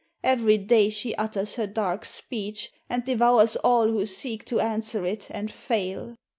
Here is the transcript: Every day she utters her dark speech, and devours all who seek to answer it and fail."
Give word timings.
Every 0.23 0.57
day 0.57 0.89
she 0.89 1.13
utters 1.13 1.53
her 1.57 1.67
dark 1.67 2.05
speech, 2.05 2.71
and 2.89 3.05
devours 3.05 3.55
all 3.57 3.87
who 3.89 4.07
seek 4.07 4.43
to 4.45 4.59
answer 4.59 5.05
it 5.05 5.27
and 5.29 5.51
fail." 5.51 6.15